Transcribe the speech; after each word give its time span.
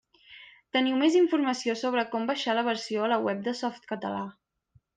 Teniu 0.77 0.95
més 1.01 1.17
informació 1.19 1.75
sobre 1.83 2.05
com 2.15 2.27
baixar 2.31 2.57
la 2.61 2.65
versió 2.71 3.07
a 3.09 3.13
la 3.13 3.21
web 3.29 3.45
de 3.51 3.57
Softcatalà. 3.63 4.27